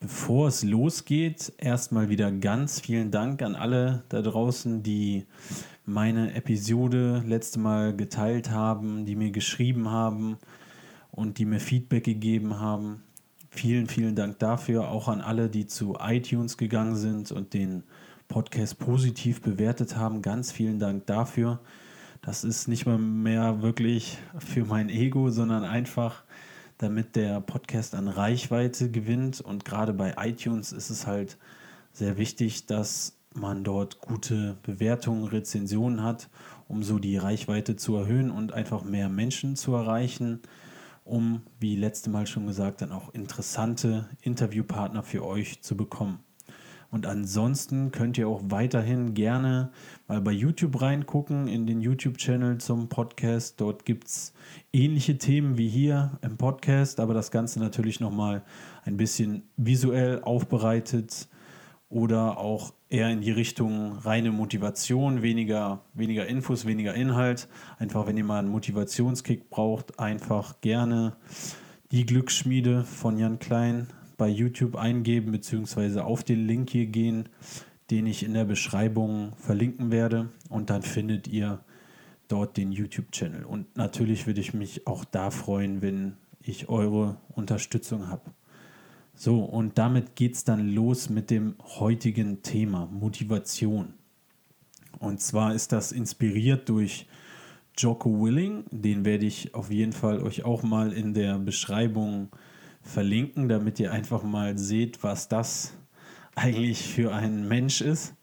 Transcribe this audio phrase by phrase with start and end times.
[0.00, 5.26] Bevor es losgeht, erstmal wieder ganz vielen Dank an alle da draußen, die
[5.84, 10.38] meine Episode letzte Mal geteilt haben, die mir geschrieben haben
[11.10, 13.02] und die mir Feedback gegeben haben.
[13.50, 14.88] Vielen, vielen Dank dafür.
[14.88, 17.82] Auch an alle, die zu iTunes gegangen sind und den
[18.28, 20.22] Podcast positiv bewertet haben.
[20.22, 21.58] Ganz vielen Dank dafür.
[22.22, 26.22] Das ist nicht mal mehr wirklich für mein Ego, sondern einfach
[26.78, 29.40] damit der Podcast an Reichweite gewinnt.
[29.40, 31.36] Und gerade bei iTunes ist es halt
[31.92, 36.28] sehr wichtig, dass man dort gute Bewertungen, Rezensionen hat,
[36.66, 40.40] um so die Reichweite zu erhöhen und einfach mehr Menschen zu erreichen,
[41.04, 46.20] um, wie letzte Mal schon gesagt, dann auch interessante Interviewpartner für euch zu bekommen.
[46.90, 49.70] Und ansonsten könnt ihr auch weiterhin gerne
[50.06, 53.60] mal bei YouTube reingucken, in den YouTube-Channel zum Podcast.
[53.60, 54.32] Dort gibt es
[54.72, 58.42] ähnliche Themen wie hier im Podcast, aber das Ganze natürlich nochmal
[58.84, 61.28] ein bisschen visuell aufbereitet
[61.90, 67.48] oder auch eher in die Richtung reine Motivation, weniger, weniger Infos, weniger Inhalt.
[67.78, 71.16] Einfach, wenn ihr mal einen Motivationskick braucht, einfach gerne
[71.90, 77.30] die Glücksschmiede von Jan Klein bei YouTube eingeben, beziehungsweise auf den Link hier gehen,
[77.90, 80.28] den ich in der Beschreibung verlinken werde.
[80.50, 81.60] Und dann findet ihr
[82.26, 83.44] dort den YouTube-Channel.
[83.44, 88.30] Und natürlich würde ich mich auch da freuen, wenn ich eure Unterstützung habe.
[89.14, 93.94] So, und damit geht es dann los mit dem heutigen Thema Motivation.
[94.98, 97.06] Und zwar ist das inspiriert durch
[97.76, 98.64] Jocko Willing.
[98.70, 102.30] Den werde ich auf jeden Fall euch auch mal in der Beschreibung
[102.82, 105.74] verlinken, damit ihr einfach mal seht, was das
[106.34, 108.14] eigentlich für ein Mensch ist.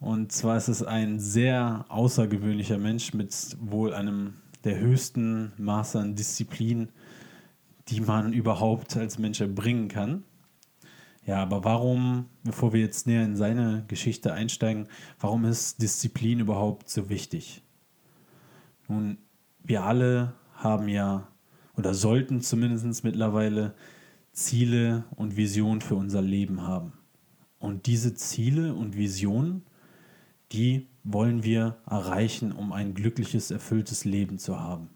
[0.00, 4.34] Und zwar ist es ein sehr außergewöhnlicher Mensch mit wohl einem
[4.64, 6.90] der höchsten Maße an Disziplin,
[7.88, 10.24] die man überhaupt als Mensch erbringen kann.
[11.26, 14.88] Ja, aber warum, bevor wir jetzt näher in seine Geschichte einsteigen,
[15.20, 17.62] warum ist Disziplin überhaupt so wichtig?
[18.88, 19.18] Nun,
[19.62, 21.28] wir alle haben ja
[21.78, 23.72] oder sollten zumindest mittlerweile
[24.32, 26.92] Ziele und Visionen für unser Leben haben.
[27.60, 29.62] Und diese Ziele und Visionen,
[30.50, 34.90] die wollen wir erreichen, um ein glückliches, erfülltes Leben zu haben.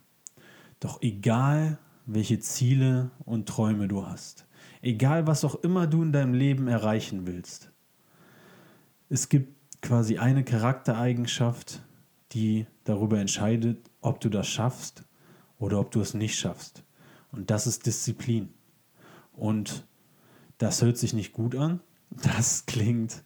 [0.80, 4.46] Doch egal, welche Ziele und Träume du hast,
[4.80, 7.70] egal was auch immer du in deinem Leben erreichen willst,
[9.08, 11.80] es gibt quasi eine Charaktereigenschaft,
[12.32, 15.04] die darüber entscheidet, ob du das schaffst
[15.62, 16.82] oder ob du es nicht schaffst.
[17.30, 18.48] Und das ist Disziplin.
[19.32, 19.86] Und
[20.58, 21.80] das hört sich nicht gut an.
[22.10, 23.22] Das klingt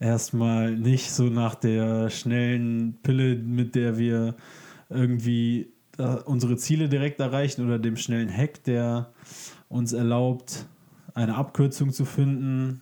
[0.00, 4.36] erstmal nicht so nach der schnellen Pille, mit der wir
[4.88, 9.12] irgendwie äh, unsere Ziele direkt erreichen oder dem schnellen Hack, der
[9.68, 10.64] uns erlaubt,
[11.12, 12.80] eine Abkürzung zu finden,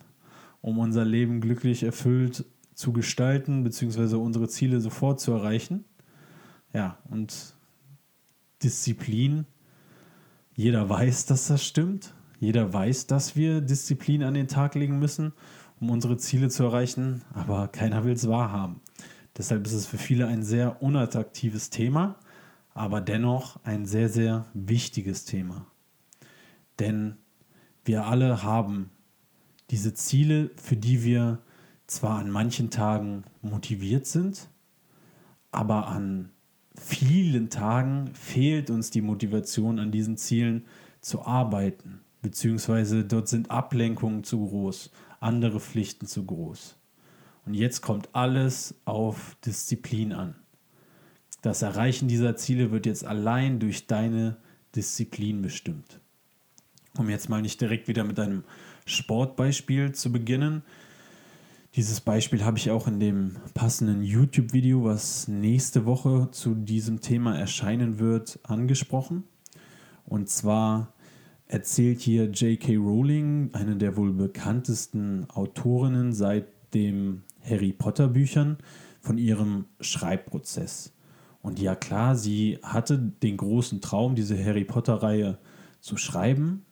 [0.61, 5.83] um unser Leben glücklich erfüllt zu gestalten, beziehungsweise unsere Ziele sofort zu erreichen.
[6.73, 7.54] Ja, und
[8.63, 9.45] Disziplin.
[10.55, 12.13] Jeder weiß, dass das stimmt.
[12.39, 15.33] Jeder weiß, dass wir Disziplin an den Tag legen müssen,
[15.79, 18.81] um unsere Ziele zu erreichen, aber keiner will es wahrhaben.
[19.37, 22.15] Deshalb ist es für viele ein sehr unattraktives Thema,
[22.73, 25.65] aber dennoch ein sehr, sehr wichtiges Thema.
[26.79, 27.17] Denn
[27.83, 28.91] wir alle haben
[29.69, 31.39] diese Ziele, für die wir
[31.87, 34.49] zwar an manchen Tagen motiviert sind,
[35.51, 36.31] aber an
[36.77, 40.65] vielen Tagen fehlt uns die Motivation, an diesen Zielen
[41.01, 46.77] zu arbeiten, beziehungsweise dort sind Ablenkungen zu groß, andere Pflichten zu groß.
[47.45, 50.35] Und jetzt kommt alles auf Disziplin an.
[51.41, 54.37] Das Erreichen dieser Ziele wird jetzt allein durch deine
[54.75, 55.99] Disziplin bestimmt.
[56.97, 58.43] Um jetzt mal nicht direkt wieder mit einem
[58.85, 60.63] Sportbeispiel zu beginnen,
[61.75, 67.37] dieses Beispiel habe ich auch in dem passenden YouTube-Video, was nächste Woche zu diesem Thema
[67.37, 69.25] erscheinen wird, angesprochen.
[70.05, 70.93] Und zwar
[71.47, 72.77] erzählt hier J.K.
[72.77, 78.57] Rowling, eine der wohl bekanntesten Autorinnen seit den Harry Potter Büchern,
[79.01, 80.93] von ihrem Schreibprozess.
[81.41, 85.37] Und ja klar, sie hatte den großen Traum, diese Harry Potter-Reihe
[85.81, 86.65] zu schreiben,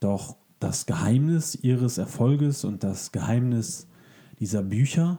[0.00, 3.88] doch das Geheimnis ihres Erfolges und das Geheimnis
[4.38, 5.18] dieser Bücher,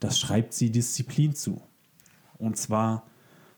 [0.00, 1.62] das schreibt sie Disziplin zu.
[2.38, 3.06] Und zwar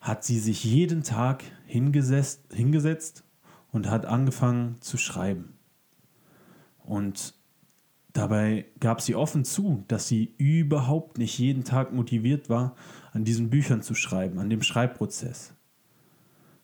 [0.01, 3.25] hat sie sich jeden Tag hingesetzt, hingesetzt
[3.73, 5.55] und hat angefangen zu schreiben.
[6.79, 7.35] Und
[8.13, 12.77] dabei gab sie offen zu, dass sie überhaupt nicht jeden Tag motiviert war,
[13.13, 15.55] an diesen Büchern zu schreiben, an dem Schreibprozess.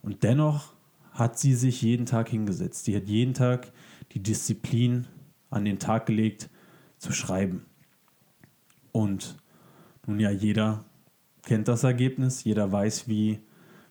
[0.02, 0.74] Und dennoch
[1.12, 2.84] hat sie sich jeden Tag hingesetzt.
[2.84, 3.72] Sie hat jeden Tag
[4.12, 5.06] die Disziplin
[5.50, 6.48] an den Tag gelegt,
[6.98, 7.66] zu schreiben.
[8.92, 9.36] Und
[10.06, 10.84] nun ja, jeder
[11.42, 13.40] kennt das Ergebnis, jeder weiß, wie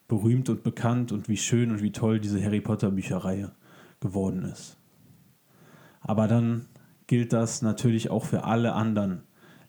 [0.07, 3.51] berühmt und bekannt und wie schön und wie toll diese Harry Potter Bücherreihe
[3.99, 4.77] geworden ist.
[6.01, 6.67] Aber dann
[7.07, 9.23] gilt das natürlich auch für alle anderen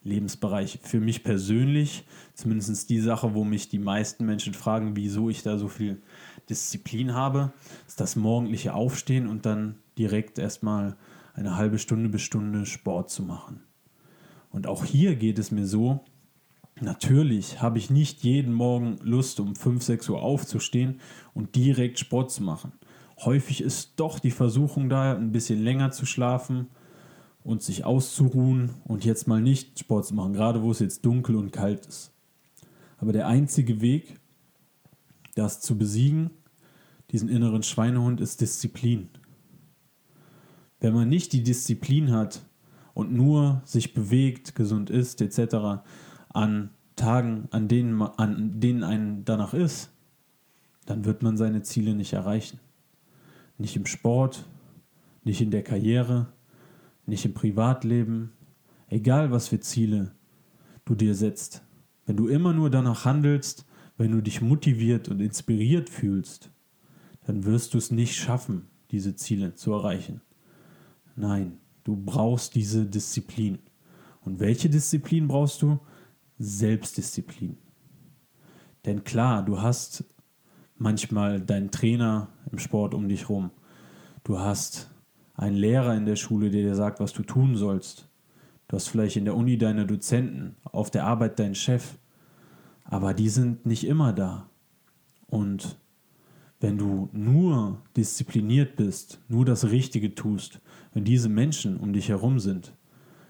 [0.04, 0.78] Lebensbereiche.
[0.82, 5.58] Für mich persönlich, zumindest die Sache, wo mich die meisten Menschen fragen, wieso ich da
[5.58, 6.02] so viel
[6.48, 7.52] Disziplin habe,
[7.86, 10.96] ist das morgendliche Aufstehen und dann direkt erstmal
[11.34, 13.60] eine halbe Stunde bis Stunde Sport zu machen.
[14.52, 16.04] Und auch hier geht es mir so,
[16.80, 21.00] natürlich habe ich nicht jeden Morgen Lust, um 5, 6 Uhr aufzustehen
[21.34, 22.72] und direkt Sport zu machen.
[23.18, 26.68] Häufig ist doch die Versuchung da, ein bisschen länger zu schlafen
[27.42, 31.36] und sich auszuruhen und jetzt mal nicht Sport zu machen, gerade wo es jetzt dunkel
[31.36, 32.12] und kalt ist.
[32.98, 34.20] Aber der einzige Weg,
[35.34, 36.30] das zu besiegen,
[37.10, 39.08] diesen inneren Schweinehund, ist Disziplin.
[40.78, 42.42] Wenn man nicht die Disziplin hat
[42.94, 45.82] und nur sich bewegt, gesund ist, etc.,
[46.28, 49.90] an Tagen, an denen, an denen einen danach ist,
[50.86, 52.60] dann wird man seine Ziele nicht erreichen.
[53.58, 54.46] Nicht im Sport,
[55.24, 56.32] nicht in der Karriere,
[57.06, 58.32] nicht im Privatleben,
[58.88, 60.12] egal was für Ziele
[60.84, 61.62] du dir setzt.
[62.06, 63.66] Wenn du immer nur danach handelst,
[63.96, 66.50] wenn du dich motiviert und inspiriert fühlst,
[67.26, 70.20] dann wirst du es nicht schaffen, diese Ziele zu erreichen.
[71.14, 73.58] Nein, du brauchst diese Disziplin.
[74.24, 75.80] Und welche Disziplin brauchst du?
[76.38, 77.56] Selbstdisziplin.
[78.84, 80.04] Denn klar, du hast
[80.76, 83.50] manchmal deinen Trainer im Sport um dich rum.
[84.24, 84.90] Du hast
[85.34, 88.08] einen Lehrer in der Schule, der dir sagt, was du tun sollst.
[88.68, 91.98] Du hast vielleicht in der Uni deine Dozenten, auf der Arbeit deinen Chef.
[92.84, 94.48] Aber die sind nicht immer da.
[95.26, 95.76] Und
[96.62, 100.60] wenn du nur diszipliniert bist, nur das Richtige tust,
[100.94, 102.72] wenn diese Menschen um dich herum sind,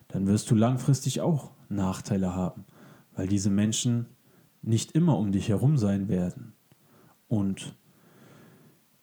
[0.09, 2.67] dann wirst du langfristig auch Nachteile haben,
[3.17, 4.05] weil diese Menschen
[4.61, 6.53] nicht immer um dich herum sein werden.
[7.27, 7.75] Und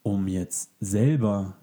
[0.04, 1.58] um jetzt selber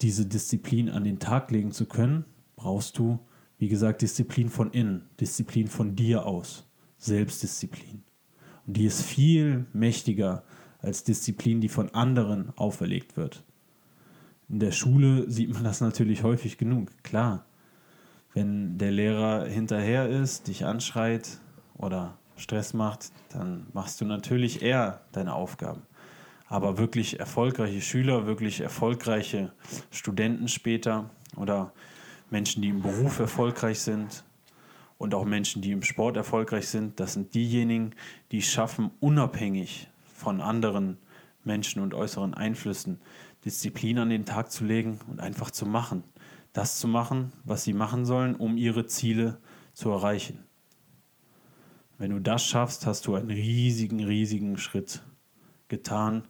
[0.00, 2.24] diese Disziplin an den Tag legen zu können,
[2.56, 3.18] brauchst du,
[3.58, 6.66] wie gesagt, Disziplin von innen, Disziplin von dir aus,
[6.96, 8.02] Selbstdisziplin.
[8.66, 10.44] Und die ist viel mächtiger
[10.84, 13.42] als Disziplin, die von anderen auferlegt wird.
[14.48, 17.46] In der Schule sieht man das natürlich häufig genug, klar.
[18.34, 21.38] Wenn der Lehrer hinterher ist, dich anschreit
[21.76, 25.82] oder Stress macht, dann machst du natürlich eher deine Aufgaben.
[26.46, 29.52] Aber wirklich erfolgreiche Schüler, wirklich erfolgreiche
[29.90, 31.72] Studenten später oder
[32.30, 34.24] Menschen, die im Beruf erfolgreich sind
[34.98, 37.92] und auch Menschen, die im Sport erfolgreich sind, das sind diejenigen,
[38.30, 40.96] die schaffen, unabhängig von anderen
[41.44, 43.00] Menschen und äußeren Einflüssen
[43.44, 46.02] Disziplin an den Tag zu legen und einfach zu machen.
[46.54, 49.38] Das zu machen, was sie machen sollen, um ihre Ziele
[49.74, 50.38] zu erreichen.
[51.98, 55.02] Wenn du das schaffst, hast du einen riesigen, riesigen Schritt
[55.68, 56.24] getan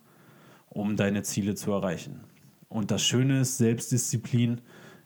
[0.74, 2.20] um deine Ziele zu erreichen.
[2.68, 4.60] Und das Schöne ist, Selbstdisziplin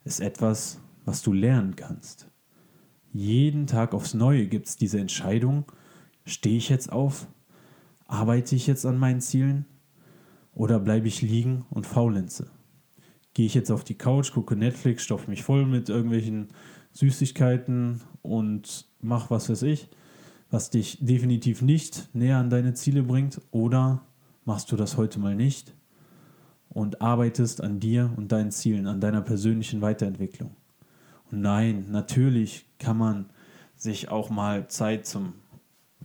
[0.04, 2.28] ist etwas, was du lernen kannst.
[3.12, 5.64] Jeden Tag aufs Neue gibt es diese Entscheidung,
[6.24, 7.28] stehe ich jetzt auf,
[8.08, 9.66] arbeite ich jetzt an meinen Zielen
[10.52, 12.50] oder bleibe ich liegen und faulenze?
[13.34, 16.48] Gehe ich jetzt auf die Couch, gucke Netflix, stopfe mich voll mit irgendwelchen
[16.92, 19.88] Süßigkeiten und mach was weiß ich,
[20.50, 24.02] was dich definitiv nicht näher an deine Ziele bringt oder
[24.44, 25.74] machst du das heute mal nicht
[26.70, 30.56] und arbeitest an dir und deinen Zielen, an deiner persönlichen Weiterentwicklung.
[31.30, 33.26] Und nein, natürlich kann man
[33.76, 35.34] sich auch mal Zeit zum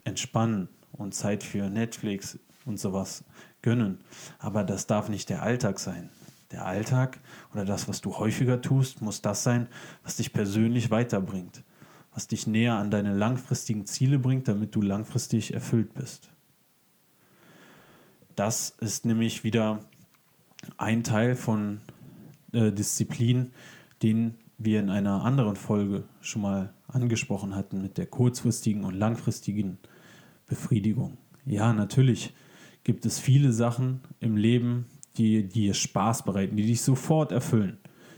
[0.04, 3.24] Entspannen und Zeit für Netflix und sowas
[3.62, 4.00] gönnen.
[4.40, 6.10] Aber das darf nicht der Alltag sein.
[6.52, 7.20] Der Alltag
[7.52, 9.68] oder das, was du häufiger tust, muss das sein,
[10.04, 11.64] was dich persönlich weiterbringt,
[12.14, 16.30] was dich näher an deine langfristigen Ziele bringt, damit du langfristig erfüllt bist.
[18.36, 19.80] Das ist nämlich wieder
[20.78, 21.82] ein Teil von
[22.52, 23.52] äh, Disziplin,
[24.02, 29.80] den wir in einer anderen Folge schon mal angesprochen hatten mit der kurzfristigen und langfristigen
[30.48, 31.18] Befriedigung.
[31.46, 32.34] Ja, natürlich
[32.84, 34.86] gibt es viele Sachen im Leben,
[35.18, 37.78] die dir Spaß bereiten, die dich sofort erfüllen.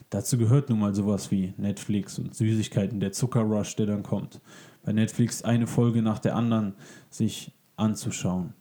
[0.09, 4.41] Dazu gehört nun mal sowas wie Netflix und Süßigkeiten, der Zuckerrush, der dann kommt.
[4.83, 6.75] Bei Netflix eine Folge nach der anderen
[7.09, 8.53] sich anzuschauen.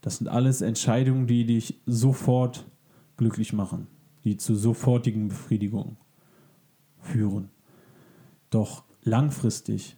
[0.00, 2.66] Das sind alles Entscheidungen, die dich sofort
[3.16, 3.86] glücklich machen,
[4.24, 5.96] die zu sofortigen Befriedigungen
[7.00, 7.50] führen.
[8.50, 9.96] Doch langfristig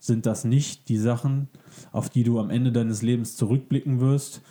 [0.00, 1.48] sind das nicht die Sachen,
[1.92, 4.42] auf die du am Ende deines Lebens zurückblicken wirst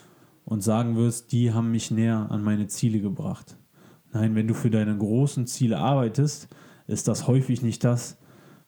[0.45, 3.57] und sagen wirst, die haben mich näher an meine Ziele gebracht.
[4.13, 6.47] Nein, wenn du für deine großen Ziele arbeitest,
[6.87, 8.17] ist das häufig nicht das,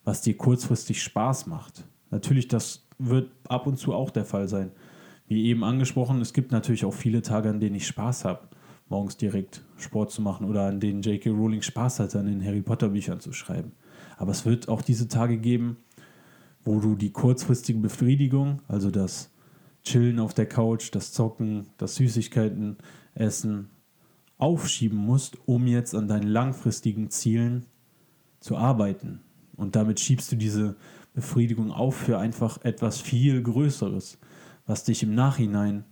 [0.04, 1.86] was dir kurzfristig Spaß macht.
[2.10, 4.72] Natürlich, das wird ab und zu auch der Fall sein.
[5.28, 8.50] Wie eben angesprochen, es gibt natürlich auch viele Tage, an denen ich Spaß habe,
[8.90, 11.30] morgens direkt Sport zu machen oder an denen J.K.
[11.30, 13.72] Rowling Spaß hat, an den Harry Potter Büchern zu schreiben.
[14.18, 15.78] Aber es wird auch diese Tage geben,
[16.64, 19.32] wo du die kurzfristige Befriedigung, also das
[19.84, 22.78] Chillen auf der Couch, das Zocken, das Süßigkeiten
[23.16, 23.70] essen,
[24.38, 27.66] aufschieben musst, um jetzt an deinen langfristigen Zielen
[28.40, 29.22] zu arbeiten.
[29.56, 30.76] Und damit schiebst du diese
[31.14, 34.18] Befriedigung auf für einfach etwas viel Größeres,
[34.66, 35.84] was dich im Nachhinein,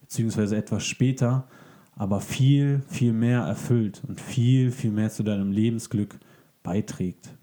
[0.00, 1.48] beziehungsweise etwas später,
[1.96, 6.18] aber viel, viel mehr erfüllt und viel, viel mehr zu deinem Lebensglück
[6.62, 7.37] beiträgt.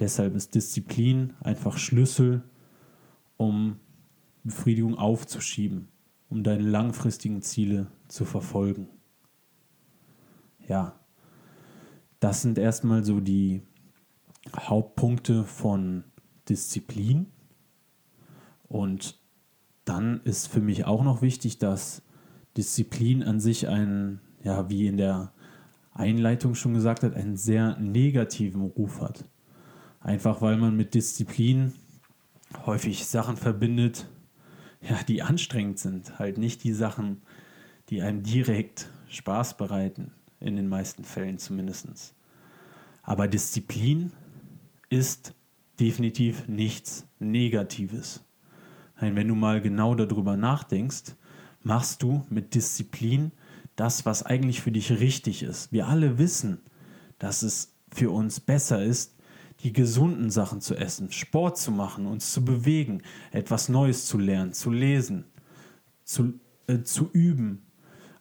[0.00, 2.42] Deshalb ist Disziplin einfach Schlüssel,
[3.36, 3.78] um
[4.42, 5.88] Befriedigung aufzuschieben,
[6.30, 8.88] um deine langfristigen Ziele zu verfolgen.
[10.66, 10.98] Ja,
[12.18, 13.62] das sind erstmal so die
[14.56, 16.04] Hauptpunkte von
[16.48, 17.26] Disziplin.
[18.68, 19.18] Und
[19.84, 22.02] dann ist für mich auch noch wichtig, dass
[22.56, 25.32] Disziplin an sich einen, ja, wie in der
[25.92, 29.24] Einleitung schon gesagt hat, einen sehr negativen Ruf hat.
[30.00, 31.74] Einfach weil man mit Disziplin
[32.66, 34.08] häufig Sachen verbindet,
[34.80, 36.18] ja, die anstrengend sind.
[36.18, 37.22] Halt nicht die Sachen,
[37.90, 42.14] die einem direkt Spaß bereiten, in den meisten Fällen zumindest.
[43.02, 44.12] Aber Disziplin
[44.88, 45.34] ist
[45.78, 48.24] definitiv nichts Negatives.
[49.00, 51.14] Nein, wenn du mal genau darüber nachdenkst,
[51.62, 53.32] machst du mit Disziplin
[53.76, 55.72] das, was eigentlich für dich richtig ist.
[55.72, 56.60] Wir alle wissen,
[57.18, 59.14] dass es für uns besser ist,
[59.62, 64.52] die gesunden Sachen zu essen, Sport zu machen, uns zu bewegen, etwas Neues zu lernen,
[64.52, 65.24] zu lesen,
[66.04, 66.34] zu,
[66.66, 67.62] äh, zu üben,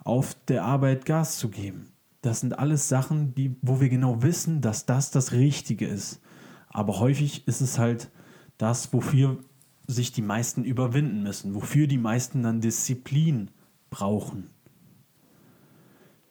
[0.04, 1.92] auf der Arbeit Gas zu geben.
[2.22, 6.22] Das sind alles Sachen, die, wo wir genau wissen, dass das das Richtige ist.
[6.68, 8.12] Aber häufig ist es halt
[8.58, 9.40] das, wofür
[9.88, 13.50] sich die meisten überwinden müssen, wofür die meisten dann Disziplin
[13.90, 14.50] brauchen.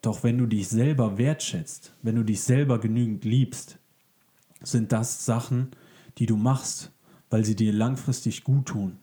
[0.02, 3.78] Doch wenn du dich selber wertschätzt, wenn du dich selber genügend liebst,
[4.60, 5.70] sind das Sachen,
[6.18, 6.92] die du machst,
[7.30, 8.98] weil sie dir langfristig gut tun,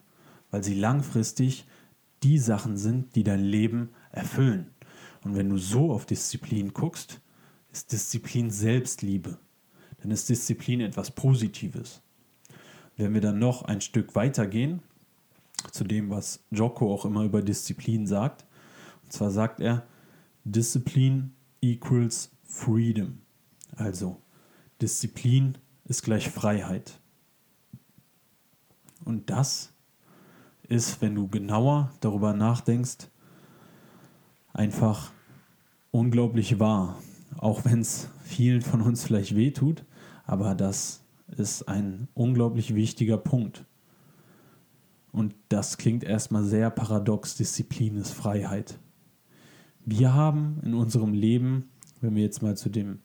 [0.52, 1.66] weil sie langfristig
[2.24, 4.72] die Sachen sind, die dein Leben erfüllen.
[5.24, 7.22] Und wenn du so auf Disziplin guckst,
[7.72, 9.38] ist Disziplin Selbstliebe.
[10.02, 12.02] Dann ist Disziplin etwas Positives.
[12.98, 14.82] Wenn wir dann noch ein Stück weiter gehen,
[15.72, 18.46] zu dem, was Jocko auch immer über Disziplin sagt,
[19.04, 19.86] und zwar sagt er,
[20.44, 21.32] Discipline
[21.62, 23.20] equals freedom.
[23.76, 24.22] Also
[24.82, 27.00] Disziplin ist gleich Freiheit.
[29.04, 29.74] Und das
[30.68, 33.10] ist, wenn du genauer darüber nachdenkst,
[34.54, 35.12] einfach
[35.92, 37.00] unglaublich wahr.
[37.38, 39.86] Auch wenn es vielen von uns vielleicht wehtut,
[40.26, 43.66] aber das ist ein unglaublich wichtiger Punkt.
[45.12, 48.80] Und das klingt erstmal sehr paradox, Disziplin ist Freiheit.
[49.86, 51.70] Wir haben in unserem Leben,
[52.02, 53.00] wenn wir jetzt mal zu dem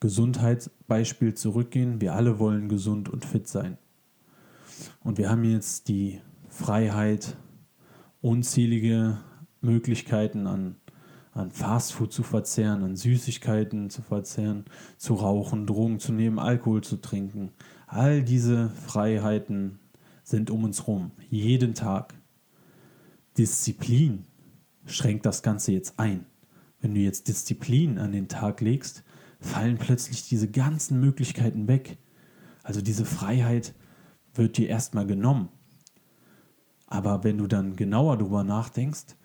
[0.00, 2.00] Gesundheitsbeispiel zurückgehen.
[2.00, 3.78] Wir alle wollen gesund und fit sein.
[5.02, 7.36] Und wir haben jetzt die Freiheit,
[8.20, 9.18] unzählige
[9.60, 10.76] Möglichkeiten an,
[11.32, 14.64] an Fastfood zu verzehren, an Süßigkeiten zu verzehren,
[14.96, 17.52] zu rauchen, Drogen zu nehmen, Alkohol zu trinken.
[17.86, 19.78] All diese Freiheiten
[20.24, 22.14] sind um uns herum, jeden Tag.
[23.38, 24.24] Disziplin
[24.86, 26.26] schränkt das Ganze jetzt ein.
[26.80, 29.04] Wenn du jetzt Disziplin an den Tag legst,
[29.46, 31.98] fallen plötzlich diese ganzen Möglichkeiten weg.
[32.62, 33.74] Also diese Freiheit
[34.34, 35.48] wird dir erstmal genommen.
[36.86, 39.16] Aber wenn du dann genauer darüber nachdenkst,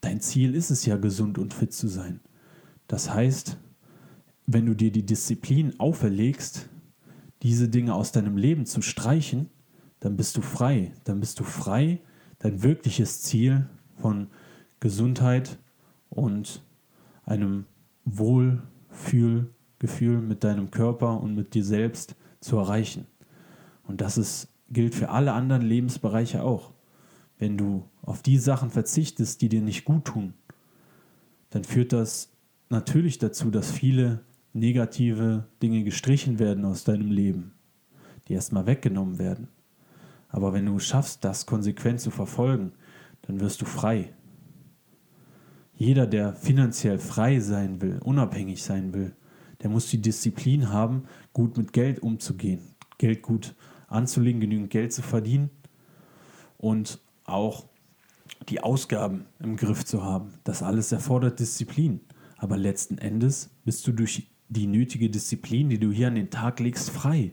[0.00, 2.20] dein Ziel ist es ja, gesund und fit zu sein.
[2.88, 3.58] Das heißt,
[4.46, 6.68] wenn du dir die Disziplin auferlegst,
[7.42, 9.50] diese Dinge aus deinem Leben zu streichen,
[10.00, 10.92] dann bist du frei.
[11.04, 12.00] Dann bist du frei,
[12.38, 14.28] dein wirkliches Ziel von
[14.80, 15.58] Gesundheit
[16.10, 16.62] und
[17.24, 17.66] einem
[18.04, 18.62] Wohl
[19.78, 23.06] Fühlgefühl mit deinem Körper und mit dir selbst zu erreichen.
[23.84, 26.72] Und das ist, gilt für alle anderen Lebensbereiche auch.
[27.38, 30.34] Wenn du auf die Sachen verzichtest, die dir nicht gut tun,
[31.50, 32.32] dann führt das
[32.70, 34.20] natürlich dazu, dass viele
[34.52, 37.52] negative Dinge gestrichen werden aus deinem Leben,
[38.26, 39.48] die erstmal weggenommen werden.
[40.28, 42.72] Aber wenn du schaffst, das konsequent zu verfolgen,
[43.22, 44.12] dann wirst du frei.
[45.74, 49.14] Jeder, der finanziell frei sein will, unabhängig sein will,
[49.62, 52.60] der muss die Disziplin haben, gut mit Geld umzugehen,
[52.98, 53.54] Geld gut
[53.88, 55.50] anzulegen, genügend Geld zu verdienen
[56.58, 57.66] und auch
[58.48, 60.34] die Ausgaben im Griff zu haben.
[60.44, 62.00] Das alles erfordert Disziplin.
[62.36, 66.60] Aber letzten Endes bist du durch die nötige Disziplin, die du hier an den Tag
[66.60, 67.32] legst, frei.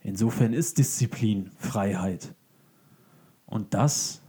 [0.00, 2.34] Insofern ist Disziplin Freiheit.
[3.46, 4.22] Und das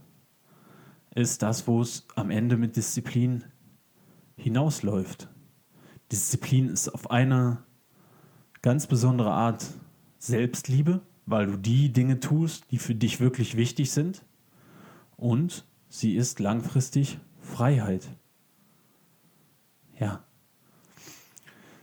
[1.14, 3.44] ist das, wo es am Ende mit Disziplin
[4.36, 5.28] hinausläuft.
[6.12, 7.58] Disziplin ist auf eine
[8.62, 9.66] ganz besondere Art
[10.18, 14.24] Selbstliebe, weil du die Dinge tust, die für dich wirklich wichtig sind.
[15.16, 18.08] Und sie ist langfristig Freiheit.
[19.98, 20.24] Ja.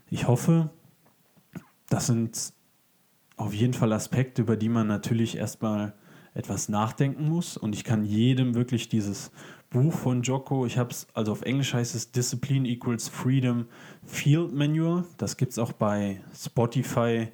[0.10, 0.70] Ich hoffe,
[1.90, 2.54] das sind
[3.36, 5.94] auf jeden Fall Aspekte, über die man natürlich erstmal
[6.34, 7.58] etwas nachdenken muss.
[7.58, 9.32] Und ich kann jedem wirklich dieses
[9.74, 13.66] Buch von Jocko, ich habe es, also auf Englisch heißt es Discipline Equals Freedom
[14.06, 15.04] Field Manual.
[15.18, 17.30] Das gibt es auch bei Spotify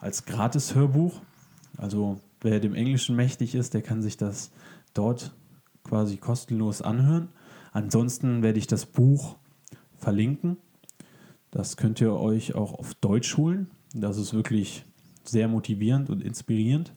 [0.00, 1.22] als Gratis-Hörbuch.
[1.76, 4.50] Also wer dem Englischen mächtig ist, der kann sich das
[4.92, 5.32] dort
[5.84, 7.28] quasi kostenlos anhören.
[7.70, 9.36] Ansonsten werde ich das Buch
[9.96, 10.56] verlinken.
[11.52, 13.70] Das könnt ihr euch auch auf Deutsch holen.
[13.94, 14.84] Das ist wirklich
[15.22, 16.92] sehr motivierend und inspirierend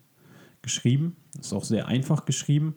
[0.64, 1.18] geschrieben.
[1.40, 2.76] Ist auch sehr einfach geschrieben,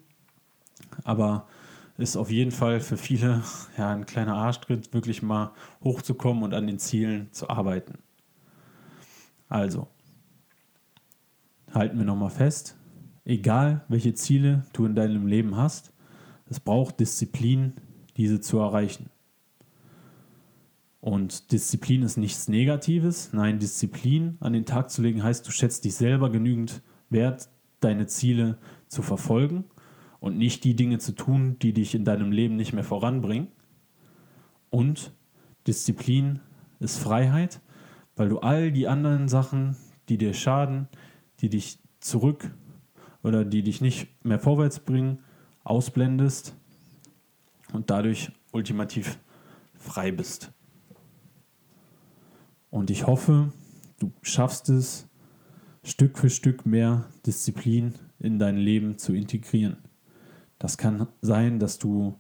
[1.03, 1.49] aber
[1.97, 3.43] ist auf jeden Fall für viele
[3.79, 7.99] ja, ein kleiner Arschtritt, wirklich mal hochzukommen und an den Zielen zu arbeiten.
[9.49, 9.89] Also,
[11.73, 12.77] halten wir nochmal fest,
[13.25, 15.93] egal welche Ziele du in deinem Leben hast,
[16.49, 17.75] es braucht Disziplin,
[18.17, 19.11] diese zu erreichen.
[21.01, 23.33] Und Disziplin ist nichts Negatives.
[23.33, 28.07] Nein, Disziplin an den Tag zu legen heißt, du schätzt dich selber genügend wert, deine
[28.07, 29.65] Ziele zu verfolgen
[30.25, 33.49] und nicht die Dinge zu tun, die dich in deinem Leben nicht mehr voranbringen.
[34.71, 35.13] Und
[35.67, 36.41] Disziplin
[36.81, 37.61] ist Freiheit,
[38.17, 39.77] weil du all die anderen Sachen,
[40.09, 40.89] die dir schaden,
[41.41, 42.51] die dich zurück
[43.23, 45.19] oder die dich nicht mehr vorwärts bringen,
[45.63, 46.57] ausblendest
[47.75, 49.19] und dadurch ultimativ
[49.75, 50.53] frei bist.
[52.71, 53.53] Und ich hoffe,
[53.99, 55.07] du schaffst es,
[55.83, 59.77] Stück für Stück mehr Disziplin in dein Leben zu integrieren.
[60.65, 62.19] Das kann sein, dass du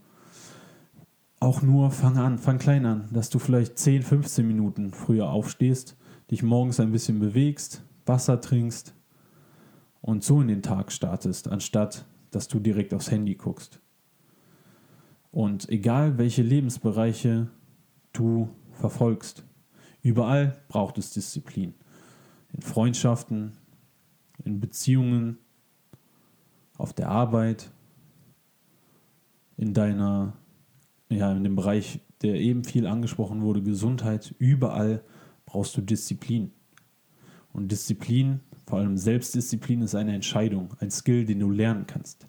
[1.40, 5.96] auch nur, fang an, fang klein an, dass du vielleicht 10, 15 Minuten früher aufstehst,
[6.30, 8.94] dich morgens ein bisschen bewegst, Wasser trinkst
[10.02, 13.80] und so in den Tag startest, anstatt dass du direkt aufs Handy guckst.
[15.30, 17.48] Und egal welche Lebensbereiche
[18.12, 19.42] du verfolgst,
[20.02, 21.72] überall braucht es Disziplin.
[22.52, 23.52] In Freundschaften,
[24.44, 25.38] in Beziehungen,
[26.76, 27.70] auf der Arbeit,
[29.56, 30.36] in deiner,
[31.08, 35.02] ja, in dem Bereich, der eben viel angesprochen wurde, Gesundheit, überall
[35.46, 36.52] brauchst du Disziplin.
[37.52, 42.26] Und Disziplin vor allem Selbstdisziplin ist eine Entscheidung, ein Skill, den du lernen kannst,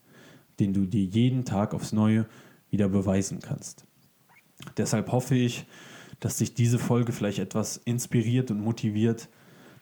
[0.60, 2.26] den du dir jeden Tag aufs Neue
[2.70, 3.86] wieder beweisen kannst.
[4.78, 5.66] Deshalb hoffe ich,
[6.20, 9.30] dass dich diese Folge vielleicht etwas inspiriert und motiviert,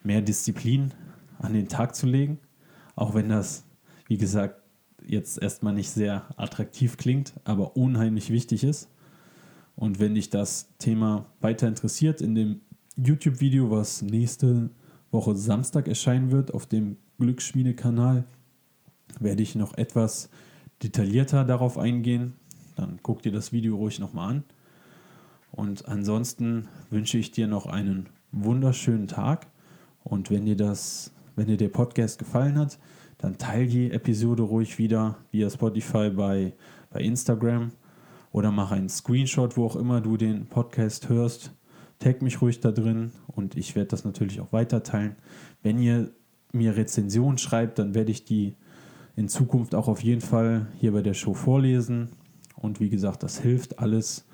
[0.04, 0.94] mehr Disziplin
[1.40, 2.40] an den Tag zu legen,
[2.96, 3.66] auch wenn das,
[4.08, 4.63] wie gesagt,
[5.08, 8.90] jetzt erstmal nicht sehr attraktiv klingt, aber unheimlich wichtig ist.
[9.76, 12.62] Und wenn dich das Thema weiter interessiert, in dem
[12.96, 14.70] YouTube-Video, was nächste
[15.12, 18.26] Woche Samstag erscheinen wird auf dem Glücksschmiede-Kanal,
[19.20, 20.30] werde ich noch etwas
[20.82, 22.34] detaillierter darauf eingehen.
[22.76, 24.44] Dann guck dir das Video ruhig nochmal an.
[25.52, 29.48] Und ansonsten wünsche ich dir noch einen wunderschönen Tag.
[30.04, 32.80] Und wenn dir das, wenn dir der Podcast gefallen hat,
[33.18, 36.54] dann teile die Episode ruhig wieder via Spotify bei,
[36.90, 37.72] bei Instagram
[38.32, 41.52] oder mach einen Screenshot, wo auch immer du den Podcast hörst
[42.04, 45.16] Tag mich ruhig da drin und ich werde das natürlich auch weiter teilen.
[45.62, 46.12] Wenn ihr
[46.52, 48.58] mir Rezensionen schreibt, dann werde ich die
[49.16, 52.10] in Zukunft auch auf jeden Fall hier bei der Show vorlesen.
[52.58, 54.28] Und wie gesagt, das hilft alles,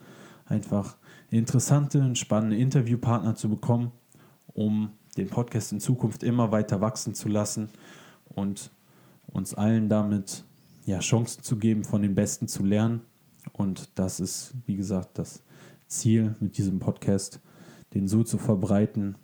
[0.45, 0.97] einfach
[1.29, 3.91] interessante und spannende Interviewpartner zu bekommen,
[4.47, 7.69] um den Podcast in Zukunft immer weiter wachsen zu lassen
[8.29, 8.71] und
[9.27, 10.43] uns allen damit
[10.85, 13.01] ja, Chancen zu geben, von den Besten zu lernen.
[13.53, 15.43] Und das ist, wie gesagt, das
[15.87, 17.39] Ziel mit diesem Podcast,
[17.93, 19.15] den so zu verbreiten,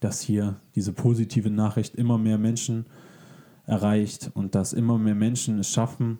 [0.00, 2.86] dass hier diese positive Nachricht immer mehr Menschen
[3.66, 6.18] erreicht und dass immer mehr Menschen es schaffen,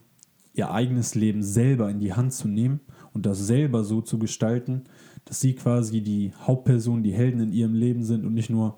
[0.54, 2.80] ihr eigenes Leben selber in die Hand zu nehmen
[3.14, 4.84] und das selber so zu gestalten,
[5.24, 8.76] dass sie quasi die Hauptperson, die Helden in ihrem Leben sind und nicht nur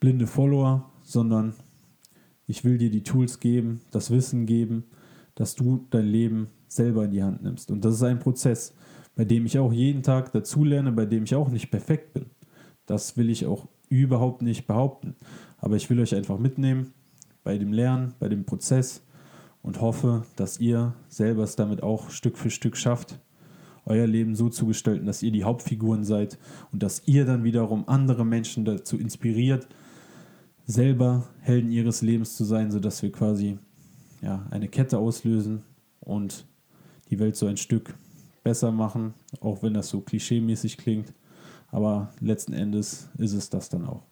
[0.00, 1.54] blinde Follower, sondern
[2.46, 4.84] ich will dir die Tools geben, das Wissen geben,
[5.34, 7.70] dass du dein Leben selber in die Hand nimmst.
[7.70, 8.74] Und das ist ein Prozess,
[9.16, 12.26] bei dem ich auch jeden Tag dazulerne, bei dem ich auch nicht perfekt bin.
[12.86, 15.14] Das will ich auch überhaupt nicht behaupten.
[15.58, 16.92] Aber ich will euch einfach mitnehmen
[17.42, 19.02] bei dem Lernen, bei dem Prozess
[19.62, 23.18] und hoffe, dass ihr selber es damit auch Stück für Stück schafft,
[23.86, 26.38] euer Leben so zu gestalten, dass ihr die Hauptfiguren seid
[26.72, 29.68] und dass ihr dann wiederum andere Menschen dazu inspiriert,
[30.66, 33.58] selber Helden ihres Lebens zu sein, sodass wir quasi
[34.22, 35.62] ja, eine Kette auslösen
[36.00, 36.46] und
[37.10, 37.94] die Welt so ein Stück
[38.42, 41.12] besser machen, auch wenn das so klischeemäßig klingt.
[41.68, 44.04] Aber letzten Endes ist es das dann auch.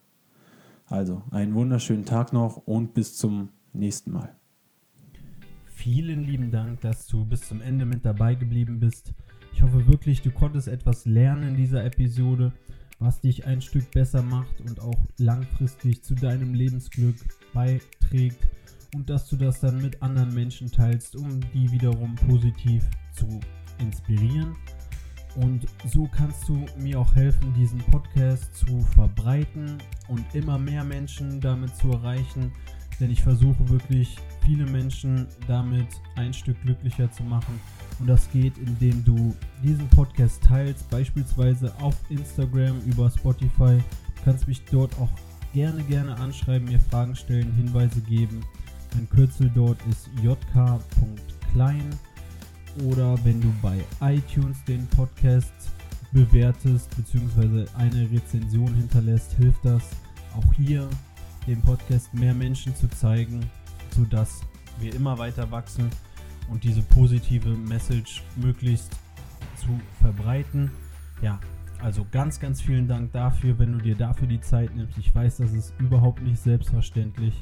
[0.85, 4.35] Also einen wunderschönen Tag noch und bis zum nächsten Mal.
[5.65, 9.13] Vielen lieben Dank, dass du bis zum Ende mit dabei geblieben bist.
[9.53, 12.53] Ich hoffe wirklich, du konntest etwas lernen in dieser Episode,
[13.03, 17.15] was dich ein Stück besser macht und auch langfristig zu deinem Lebensglück
[17.53, 18.47] beiträgt
[18.95, 23.39] und dass du das dann mit anderen Menschen teilst, um die wiederum positiv zu
[23.79, 24.55] inspirieren.
[25.35, 31.41] Und so kannst du mir auch helfen, diesen Podcast zu verbreiten und immer mehr Menschen
[31.41, 32.51] damit zu erreichen.
[32.99, 37.59] Denn ich versuche wirklich viele Menschen damit ein Stück glücklicher zu machen.
[37.99, 43.77] Und das geht, indem du diesen Podcast teilst, beispielsweise auf Instagram über Spotify.
[43.77, 45.11] Du kannst mich dort auch
[45.53, 48.41] gerne, gerne anschreiben, mir Fragen stellen, Hinweise geben.
[48.95, 51.89] Mein Kürzel dort ist jk.klein
[52.85, 55.53] oder wenn du bei iTunes den Podcast
[56.11, 57.65] bewertest bzw.
[57.75, 59.83] eine Rezension hinterlässt, hilft das
[60.35, 60.87] auch hier
[61.47, 63.49] dem Podcast mehr Menschen zu zeigen,
[63.95, 64.41] sodass
[64.79, 65.89] wir immer weiter wachsen
[66.49, 68.91] und diese positive Message möglichst
[69.57, 70.71] zu verbreiten.
[71.21, 71.39] Ja,
[71.79, 74.97] also ganz, ganz vielen Dank dafür, wenn du dir dafür die Zeit nimmst.
[74.97, 77.37] Ich weiß, das ist überhaupt nicht selbstverständlich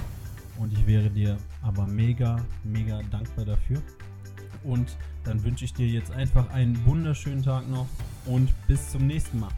[0.58, 3.82] und ich wäre dir aber mega, mega dankbar dafür.
[4.64, 7.88] Und dann wünsche ich dir jetzt einfach einen wunderschönen Tag noch
[8.26, 9.52] und bis zum nächsten Mal.